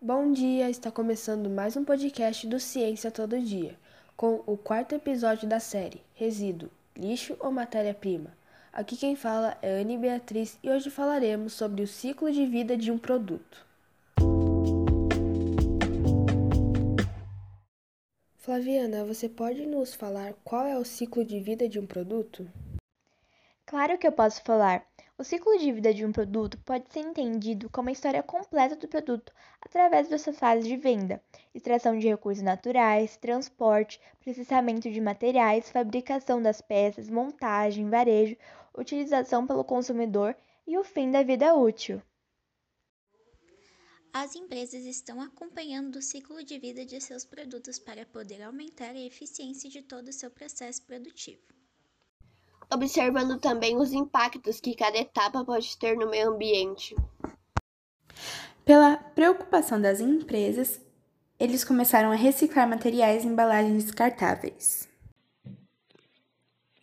Bom 0.00 0.30
dia, 0.30 0.68
está 0.68 0.90
começando 0.90 1.48
mais 1.48 1.74
um 1.74 1.82
podcast 1.82 2.46
do 2.46 2.60
Ciência 2.60 3.10
Todo 3.10 3.40
Dia, 3.40 3.74
com 4.14 4.42
o 4.46 4.54
quarto 4.54 4.94
episódio 4.94 5.48
da 5.48 5.58
série 5.58 6.02
Resíduo, 6.12 6.68
Lixo 6.94 7.34
ou 7.40 7.50
Matéria-Prima. 7.50 8.36
Aqui 8.70 8.94
quem 8.94 9.16
fala 9.16 9.56
é 9.62 9.80
Anne 9.80 9.96
Beatriz 9.96 10.58
e 10.62 10.68
hoje 10.68 10.90
falaremos 10.90 11.54
sobre 11.54 11.82
o 11.82 11.86
ciclo 11.88 12.30
de 12.30 12.44
vida 12.44 12.76
de 12.76 12.92
um 12.92 12.98
produto. 12.98 13.66
Flaviana, 18.36 19.02
você 19.02 19.30
pode 19.30 19.64
nos 19.64 19.94
falar 19.94 20.34
qual 20.44 20.66
é 20.66 20.76
o 20.76 20.84
ciclo 20.84 21.24
de 21.24 21.40
vida 21.40 21.66
de 21.66 21.80
um 21.80 21.86
produto? 21.86 22.46
Claro 23.64 23.96
que 23.96 24.06
eu 24.06 24.12
posso 24.12 24.42
falar. 24.44 24.86
O 25.18 25.24
ciclo 25.24 25.56
de 25.56 25.72
vida 25.72 25.94
de 25.94 26.04
um 26.04 26.12
produto 26.12 26.58
pode 26.58 26.92
ser 26.92 27.00
entendido 27.00 27.70
como 27.70 27.88
a 27.88 27.92
história 27.92 28.22
completa 28.22 28.76
do 28.76 28.86
produto 28.86 29.32
através 29.62 30.10
das 30.10 30.20
suas 30.20 30.38
fases 30.38 30.68
de 30.68 30.76
venda, 30.76 31.24
extração 31.54 31.98
de 31.98 32.06
recursos 32.06 32.42
naturais, 32.42 33.16
transporte, 33.16 33.98
processamento 34.20 34.90
de 34.90 35.00
materiais, 35.00 35.70
fabricação 35.70 36.42
das 36.42 36.60
peças, 36.60 37.08
montagem, 37.08 37.88
varejo, 37.88 38.36
utilização 38.76 39.46
pelo 39.46 39.64
consumidor 39.64 40.36
e 40.66 40.76
o 40.76 40.84
fim 40.84 41.10
da 41.10 41.22
vida 41.22 41.54
útil. 41.54 42.02
As 44.12 44.36
empresas 44.36 44.84
estão 44.84 45.22
acompanhando 45.22 45.96
o 45.96 46.02
ciclo 46.02 46.44
de 46.44 46.58
vida 46.58 46.84
de 46.84 47.00
seus 47.00 47.24
produtos 47.24 47.78
para 47.78 48.04
poder 48.04 48.42
aumentar 48.42 48.90
a 48.90 49.00
eficiência 49.00 49.70
de 49.70 49.80
todo 49.80 50.08
o 50.08 50.12
seu 50.12 50.30
processo 50.30 50.84
produtivo 50.84 51.56
observando 52.72 53.38
também 53.38 53.76
os 53.76 53.92
impactos 53.92 54.60
que 54.60 54.74
cada 54.74 54.98
etapa 54.98 55.44
pode 55.44 55.76
ter 55.78 55.96
no 55.96 56.08
meio 56.08 56.30
ambiente. 56.30 56.94
Pela 58.64 58.96
preocupação 58.96 59.80
das 59.80 60.00
empresas, 60.00 60.84
eles 61.38 61.64
começaram 61.64 62.10
a 62.10 62.16
reciclar 62.16 62.68
materiais 62.68 63.24
e 63.24 63.28
embalagens 63.28 63.84
descartáveis. 63.84 64.88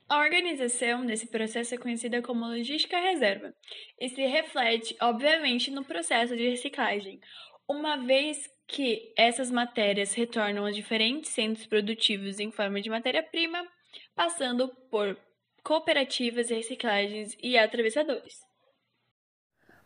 A 0.07 0.19
organização 0.19 1.05
desse 1.05 1.27
processo 1.27 1.73
é 1.73 1.77
conhecida 1.77 2.21
como 2.21 2.45
logística 2.45 2.99
reserva 2.99 3.53
e 3.99 4.07
se 4.09 4.23
reflete, 4.25 4.95
obviamente, 5.01 5.71
no 5.71 5.83
processo 5.83 6.37
de 6.37 6.49
reciclagem, 6.49 7.19
uma 7.67 7.97
vez 7.97 8.47
que 8.67 9.11
essas 9.17 9.49
matérias 9.49 10.13
retornam 10.13 10.65
aos 10.65 10.75
diferentes 10.75 11.31
centros 11.31 11.65
produtivos 11.65 12.39
em 12.39 12.51
forma 12.51 12.79
de 12.79 12.89
matéria-prima, 12.89 13.67
passando 14.15 14.67
por 14.89 15.17
cooperativas 15.63 16.47
de 16.47 16.55
reciclagens 16.55 17.37
e 17.41 17.57
atravessadores. 17.57 18.41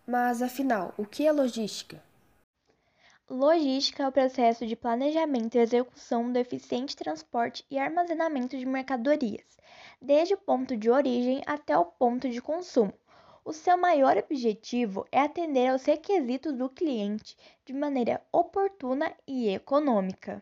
Mas 0.06 0.42
afinal, 0.42 0.94
o 0.98 1.06
que 1.06 1.28
é 1.28 1.32
logística? 1.32 2.04
Logística 3.30 4.04
é 4.04 4.08
o 4.08 4.12
processo 4.12 4.66
de 4.66 4.76
planejamento 4.76 5.56
e 5.56 5.60
execução 5.60 6.32
do 6.32 6.40
eficiente 6.40 6.96
transporte 6.96 7.64
e 7.70 7.78
armazenamento 7.78 8.58
de 8.58 8.66
mercadorias, 8.66 9.58
desde 10.02 10.34
o 10.34 10.38
ponto 10.38 10.78
de 10.78 10.90
origem 10.90 11.44
até 11.46 11.78
o 11.78 11.86
ponto 11.86 12.30
de 12.30 12.42
consumo. 12.42 12.94
O 13.44 13.52
seu 13.52 13.78
maior 13.78 14.18
objetivo 14.18 15.06
é 15.12 15.20
atender 15.20 15.68
aos 15.68 15.84
requisitos 15.86 16.54
do 16.54 16.70
cliente 16.70 17.36
de 17.66 17.74
maneira 17.74 18.22
oportuna 18.32 19.14
e 19.28 19.50
econômica. 19.50 20.42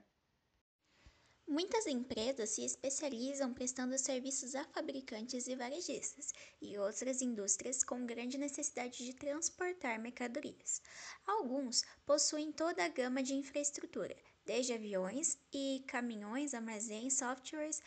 Muitas 1.47 1.85
empresas 1.85 2.49
se 2.49 2.65
especializam 2.65 3.53
prestando 3.53 3.97
serviços 3.99 4.55
a 4.55 4.63
fabricantes 4.65 5.47
e 5.47 5.55
varejistas 5.55 6.33
e 6.59 6.75
outras 6.77 7.21
indústrias 7.21 7.83
com 7.83 8.03
grande 8.03 8.35
necessidade 8.35 9.05
de 9.05 9.13
transportar 9.13 9.99
mercadorias. 9.99 10.81
Alguns 11.25 11.83
possuem 12.03 12.51
toda 12.51 12.83
a 12.83 12.89
gama 12.89 13.21
de 13.21 13.35
infraestrutura, 13.35 14.15
desde 14.43 14.73
aviões 14.73 15.37
e 15.53 15.83
caminhões, 15.87 16.55
armazéns, 16.55 17.17
softwares, 17.19 17.79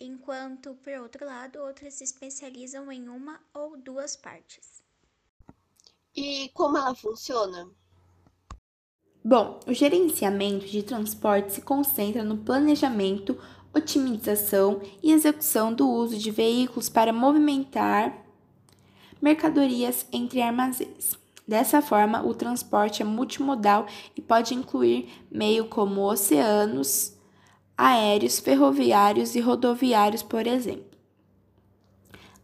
enquanto, 0.00 0.74
por 0.76 0.94
outro 0.94 1.26
lado, 1.26 1.60
outras 1.60 1.94
se 1.94 2.04
especializam 2.04 2.90
em 2.90 3.08
uma 3.08 3.38
ou 3.52 3.76
duas 3.76 4.16
partes. 4.16 4.82
E 6.16 6.48
como 6.54 6.78
ela 6.78 6.94
funciona? 6.94 7.70
Bom, 9.26 9.58
o 9.66 9.72
gerenciamento 9.72 10.66
de 10.66 10.82
transporte 10.82 11.54
se 11.54 11.62
concentra 11.62 12.22
no 12.22 12.36
planejamento, 12.36 13.38
otimização 13.72 14.82
e 15.02 15.12
execução 15.12 15.72
do 15.72 15.88
uso 15.88 16.18
de 16.18 16.30
veículos 16.30 16.90
para 16.90 17.10
movimentar 17.10 18.22
mercadorias 19.22 20.06
entre 20.12 20.42
armazéns. 20.42 21.18
Dessa 21.48 21.80
forma, 21.80 22.22
o 22.22 22.34
transporte 22.34 23.00
é 23.00 23.04
multimodal 23.04 23.86
e 24.14 24.20
pode 24.20 24.52
incluir 24.52 25.08
meio 25.30 25.68
como 25.68 26.02
oceanos, 26.02 27.16
aéreos, 27.78 28.38
ferroviários 28.38 29.34
e 29.34 29.40
rodoviários, 29.40 30.22
por 30.22 30.46
exemplo. 30.46 30.98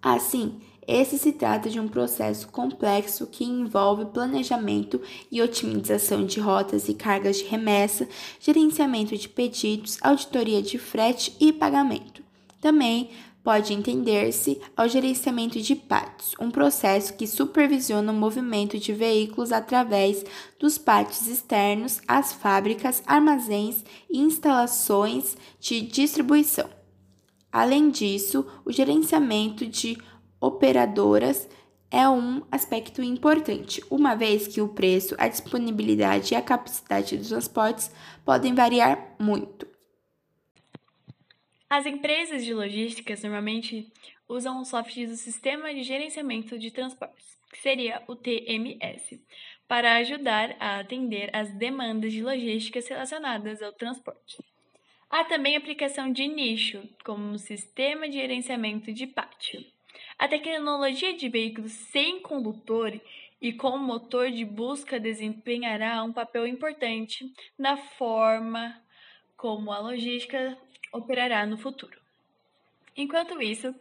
Assim, 0.01 0.63
esse 0.91 1.17
se 1.19 1.33
trata 1.33 1.71
de 1.71 1.79
um 1.79 1.87
processo 1.87 2.49
complexo 2.49 3.27
que 3.29 3.45
envolve 3.45 4.07
planejamento 4.07 5.01
e 5.31 5.41
otimização 5.41 6.27
de 6.27 6.41
rotas 6.41 6.89
e 6.89 6.95
cargas 6.95 7.39
de 7.39 7.45
remessa, 7.45 8.09
gerenciamento 8.41 9.17
de 9.17 9.29
pedidos, 9.29 9.99
auditoria 10.01 10.61
de 10.61 10.79
frete 10.79 11.37
e 11.39 11.53
pagamento. 11.53 12.25
Também 12.61 13.11
pode 13.45 13.73
entender-se 13.73 14.61
ao 14.77 14.89
gerenciamento 14.89 15.61
de 15.61 15.77
pátios, 15.77 16.35
um 16.41 16.51
processo 16.51 17.15
que 17.15 17.27
supervisiona 17.27 18.11
o 18.13 18.15
movimento 18.15 18.79
de 18.79 18.93
veículos 18.93 19.53
através 19.53 20.25
dos 20.59 20.77
pátios 20.77 21.29
externos 21.29 22.01
às 22.07 22.33
fábricas, 22.33 23.03
armazéns 23.07 23.85
e 24.11 24.19
instalações 24.19 25.37
de 25.61 25.81
distribuição. 25.81 26.69
Além 27.53 27.91
disso, 27.91 28.47
o 28.65 28.71
gerenciamento 28.71 29.67
de 29.67 29.99
operadoras 30.41 31.49
é 31.91 32.09
um 32.09 32.43
aspecto 32.51 33.03
importante, 33.03 33.83
uma 33.91 34.15
vez 34.15 34.47
que 34.47 34.61
o 34.61 34.69
preço, 34.69 35.17
a 35.19 35.27
disponibilidade 35.27 36.33
e 36.33 36.37
a 36.37 36.43
capacidade 36.43 37.17
dos 37.17 37.29
transportes 37.29 37.93
podem 38.25 38.55
variar 38.55 39.17
muito. 39.19 39.69
As 41.69 41.87
empresas 41.87 42.45
de 42.45 42.55
logística 42.55 43.15
normalmente 43.23 43.93
usam 44.29 44.61
o 44.61 44.65
software 44.65 45.09
do 45.09 45.17
Sistema 45.17 45.75
de 45.75 45.83
Gerenciamento 45.83 46.59
de 46.59 46.71
Transportes, 46.71 47.37
que 47.53 47.59
seria 47.59 48.03
o 48.07 48.15
TMS, 48.15 49.21
para 49.67 49.97
ajudar 49.97 50.57
a 50.61 50.79
atender 50.79 51.35
às 51.35 51.53
demandas 51.55 52.13
de 52.13 52.23
logísticas 52.23 52.89
relacionadas 52.89 53.61
ao 53.63 53.73
transporte. 53.73 54.39
Há 55.09 55.25
também 55.25 55.57
aplicação 55.57 56.13
de 56.13 56.29
nicho, 56.29 56.81
como 57.05 57.33
o 57.33 57.39
Sistema 57.39 58.09
de 58.09 58.15
Gerenciamento 58.15 58.93
de 58.93 59.09
Pátio 59.09 59.65
a 60.21 60.29
tecnologia 60.29 61.17
de 61.17 61.31
veículos 61.31 61.73
sem 61.73 62.21
condutor 62.21 63.01
e 63.41 63.55
com 63.55 63.79
motor 63.79 64.31
de 64.31 64.45
busca 64.45 65.01
desempenhará 65.01 66.05
um 66.05 66.13
papel 66.13 66.47
importante 66.47 67.33
na 67.59 67.79
forma 67.79 68.79
como 69.35 69.73
a 69.73 69.79
logística 69.79 70.59
operará 70.93 71.47
no 71.47 71.57
futuro. 71.57 71.99
Enquanto 72.95 73.41
isso, 73.41 73.75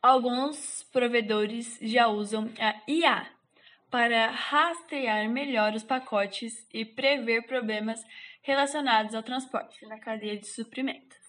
alguns 0.00 0.84
provedores 0.92 1.76
já 1.82 2.06
usam 2.06 2.48
a 2.60 2.80
IA 2.86 3.28
para 3.90 4.30
rastrear 4.30 5.28
melhor 5.28 5.74
os 5.74 5.82
pacotes 5.82 6.64
e 6.72 6.84
prever 6.84 7.48
problemas 7.48 8.00
relacionados 8.42 9.12
ao 9.12 9.24
transporte 9.24 9.84
na 9.86 9.98
cadeia 9.98 10.36
de 10.36 10.46
suprimento. 10.46 11.19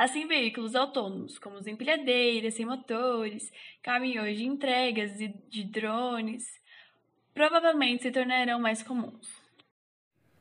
Assim, 0.00 0.26
veículos 0.26 0.74
autônomos, 0.74 1.38
como 1.38 1.56
os 1.56 1.66
empilhadeiras 1.66 2.54
sem 2.54 2.64
motores, 2.64 3.52
caminhões 3.82 4.38
de 4.38 4.46
entregas 4.46 5.20
e 5.20 5.28
de 5.28 5.62
drones, 5.62 6.46
provavelmente 7.34 8.04
se 8.04 8.10
tornarão 8.10 8.58
mais 8.58 8.82
comuns. 8.82 9.28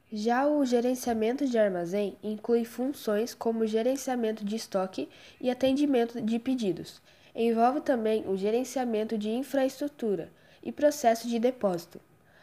Já 0.09 0.47
o 0.47 0.65
gerenciamento 0.65 1.45
de 1.45 1.59
armazém 1.59 2.17
inclui 2.23 2.63
funções 2.63 3.33
como 3.35 3.67
gerenciamento 3.67 4.45
de 4.45 4.55
estoque 4.55 5.09
e 5.41 5.49
atendimento 5.49 6.21
de 6.21 6.39
pedidos. 6.39 7.01
Envolve 7.35 7.81
também 7.81 8.25
o 8.29 8.37
gerenciamento 8.37 9.17
de 9.17 9.29
infraestrutura 9.29 10.31
e 10.63 10.71
processo 10.71 11.27
de 11.27 11.37
depósito. 11.37 11.99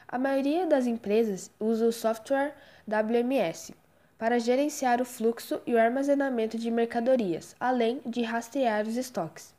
A 0.07 0.19
maioria 0.19 0.67
das 0.67 0.87
empresas 0.87 1.51
usa 1.59 1.87
o 1.87 1.93
software 1.93 2.55
WMS 2.87 3.73
para 4.19 4.39
gerenciar 4.39 5.01
o 5.01 5.05
fluxo 5.05 5.61
e 5.67 5.75
o 5.75 5.79
armazenamento 5.79 6.57
de 6.57 6.71
mercadorias, 6.71 7.55
além 7.61 8.01
de 8.07 8.23
rastrear 8.23 8.87
os 8.87 8.97
estoques. 8.97 9.55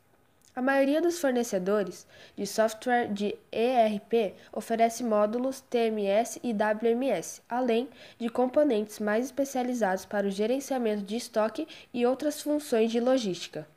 A 0.58 0.60
maioria 0.60 1.00
dos 1.00 1.20
fornecedores 1.20 2.04
de 2.36 2.44
software 2.44 3.12
de 3.12 3.36
ERP 3.52 4.34
oferece 4.52 5.04
módulos 5.04 5.60
TMS 5.60 6.40
e 6.42 6.52
WMS, 6.52 7.40
além 7.48 7.88
de 8.18 8.28
componentes 8.28 8.98
mais 8.98 9.26
especializados 9.26 10.04
para 10.04 10.26
o 10.26 10.30
gerenciamento 10.30 11.04
de 11.04 11.14
estoque 11.14 11.68
e 11.94 12.04
outras 12.04 12.42
funções 12.42 12.90
de 12.90 12.98
logística. 12.98 13.68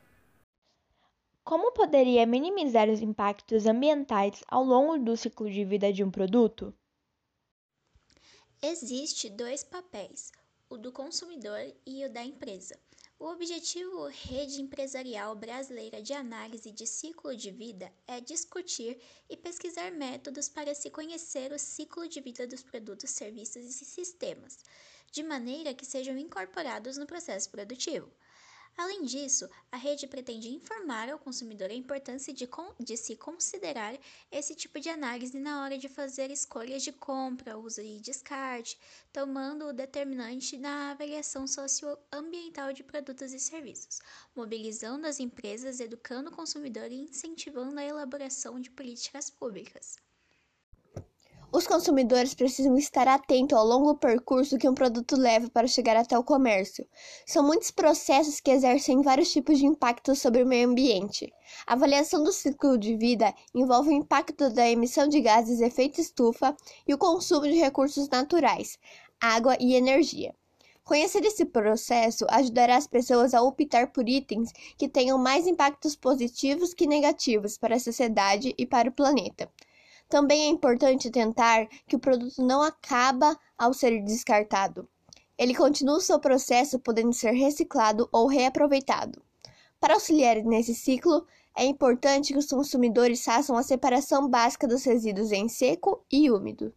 Como 1.44 1.70
poderia 1.70 2.26
minimizar 2.26 2.88
os 2.88 3.00
impactos 3.00 3.66
ambientais 3.66 4.42
ao 4.48 4.64
longo 4.64 4.98
do 4.98 5.16
ciclo 5.16 5.48
de 5.48 5.64
vida 5.64 5.92
de 5.92 6.02
um 6.02 6.10
produto? 6.10 6.74
Existe 8.60 9.30
dois 9.30 9.62
papéis, 9.62 10.32
o 10.72 10.78
do 10.78 10.90
consumidor 10.90 11.60
e 11.84 12.02
o 12.02 12.10
da 12.10 12.24
empresa. 12.24 12.74
O 13.18 13.26
objetivo 13.26 14.06
Rede 14.06 14.62
Empresarial 14.62 15.36
Brasileira 15.36 16.00
de 16.00 16.14
Análise 16.14 16.72
de 16.72 16.86
Ciclo 16.86 17.36
de 17.36 17.50
Vida 17.50 17.92
é 18.06 18.22
discutir 18.22 18.98
e 19.28 19.36
pesquisar 19.36 19.92
métodos 19.92 20.48
para 20.48 20.74
se 20.74 20.88
conhecer 20.88 21.52
o 21.52 21.58
ciclo 21.58 22.08
de 22.08 22.22
vida 22.22 22.46
dos 22.46 22.62
produtos, 22.62 23.10
serviços 23.10 23.64
e 23.64 23.84
sistemas, 23.84 24.60
de 25.12 25.22
maneira 25.22 25.74
que 25.74 25.84
sejam 25.84 26.16
incorporados 26.16 26.96
no 26.96 27.06
processo 27.06 27.50
produtivo. 27.50 28.10
Além 28.76 29.04
disso, 29.04 29.48
a 29.70 29.76
rede 29.76 30.06
pretende 30.06 30.48
informar 30.48 31.08
ao 31.10 31.18
consumidor 31.18 31.70
a 31.70 31.74
importância 31.74 32.32
de, 32.32 32.48
de, 32.80 32.96
se 32.96 33.14
considerar 33.16 33.98
esse 34.30 34.54
tipo 34.54 34.80
de 34.80 34.88
análise 34.88 35.38
na 35.38 35.62
hora 35.62 35.76
de 35.76 35.88
fazer 35.88 36.30
escolhas 36.30 36.82
de 36.82 36.90
compra, 36.90 37.58
uso 37.58 37.82
e 37.82 38.00
descarte, 38.00 38.78
tomando 39.12 39.66
o 39.66 39.72
determinante 39.72 40.56
na 40.56 40.90
avaliação 40.92 41.46
socioambiental 41.46 42.72
de 42.72 42.82
produtos 42.82 43.32
e 43.32 43.38
serviços, 43.38 44.00
mobilizando 44.34 45.06
as 45.06 45.20
empresas, 45.20 45.78
educando 45.78 46.30
o 46.30 46.34
consumidor 46.34 46.90
e 46.90 47.02
incentivando 47.02 47.78
a 47.78 47.84
elaboração 47.84 48.58
de 48.58 48.70
políticas 48.70 49.28
públicas. 49.28 50.01
Os 51.54 51.66
consumidores 51.66 52.32
precisam 52.32 52.78
estar 52.78 53.06
atentos 53.06 53.58
ao 53.58 53.66
longo 53.66 53.94
percurso 53.94 54.56
que 54.56 54.66
um 54.66 54.72
produto 54.72 55.14
leva 55.16 55.50
para 55.50 55.66
chegar 55.66 55.94
até 55.98 56.18
o 56.18 56.24
comércio. 56.24 56.88
São 57.26 57.44
muitos 57.44 57.70
processos 57.70 58.40
que 58.40 58.50
exercem 58.50 59.02
vários 59.02 59.30
tipos 59.30 59.58
de 59.58 59.66
impactos 59.66 60.18
sobre 60.18 60.42
o 60.42 60.46
meio 60.46 60.70
ambiente. 60.70 61.30
A 61.66 61.74
avaliação 61.74 62.24
do 62.24 62.32
ciclo 62.32 62.78
de 62.78 62.96
vida 62.96 63.34
envolve 63.54 63.90
o 63.90 63.92
impacto 63.92 64.48
da 64.48 64.66
emissão 64.66 65.06
de 65.06 65.20
gases 65.20 65.60
efeito 65.60 66.00
estufa 66.00 66.56
e 66.88 66.94
o 66.94 66.98
consumo 66.98 67.42
de 67.42 67.58
recursos 67.58 68.08
naturais, 68.08 68.78
água 69.20 69.54
e 69.60 69.74
energia. 69.74 70.34
Conhecer 70.82 71.22
esse 71.22 71.44
processo 71.44 72.24
ajudará 72.30 72.76
as 72.76 72.86
pessoas 72.86 73.34
a 73.34 73.42
optar 73.42 73.92
por 73.92 74.08
itens 74.08 74.50
que 74.78 74.88
tenham 74.88 75.18
mais 75.18 75.46
impactos 75.46 75.94
positivos 75.94 76.72
que 76.72 76.86
negativos 76.86 77.58
para 77.58 77.76
a 77.76 77.78
sociedade 77.78 78.54
e 78.56 78.64
para 78.64 78.88
o 78.88 78.92
planeta. 78.92 79.50
Também 80.12 80.42
é 80.42 80.48
importante 80.48 81.10
tentar 81.10 81.66
que 81.88 81.96
o 81.96 81.98
produto 81.98 82.42
não 82.42 82.62
acaba 82.62 83.34
ao 83.56 83.72
ser 83.72 84.04
descartado. 84.04 84.86
Ele 85.38 85.54
continua 85.54 85.96
o 85.96 86.02
seu 86.02 86.20
processo 86.20 86.78
podendo 86.78 87.14
ser 87.14 87.30
reciclado 87.30 88.06
ou 88.12 88.26
reaproveitado. 88.26 89.22
Para 89.80 89.94
auxiliar 89.94 90.36
nesse 90.44 90.74
ciclo, 90.74 91.26
é 91.56 91.64
importante 91.64 92.34
que 92.34 92.38
os 92.38 92.44
consumidores 92.44 93.24
façam 93.24 93.56
a 93.56 93.62
separação 93.62 94.28
básica 94.28 94.68
dos 94.68 94.84
resíduos 94.84 95.32
em 95.32 95.48
seco 95.48 96.04
e 96.12 96.30
úmido. 96.30 96.74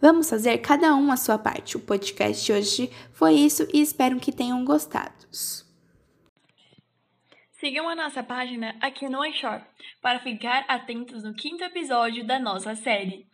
Vamos 0.00 0.28
fazer 0.28 0.58
cada 0.58 0.96
um 0.96 1.12
a 1.12 1.16
sua 1.16 1.38
parte. 1.38 1.76
O 1.76 1.80
podcast 1.80 2.44
de 2.44 2.52
hoje 2.52 2.90
foi 3.12 3.34
isso 3.34 3.64
e 3.72 3.80
espero 3.80 4.18
que 4.18 4.32
tenham 4.32 4.64
gostado. 4.64 5.28
Sigam 7.62 7.88
a 7.88 7.94
nossa 7.94 8.24
página 8.24 8.74
aqui 8.80 9.08
no 9.08 9.24
iShore 9.24 9.62
para 10.00 10.18
ficar 10.18 10.64
atentos 10.66 11.22
no 11.22 11.32
quinto 11.32 11.62
episódio 11.62 12.26
da 12.26 12.36
nossa 12.36 12.74
série. 12.74 13.24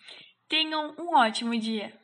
Tenham 0.46 0.94
um 0.98 1.16
ótimo 1.16 1.58
dia! 1.58 1.98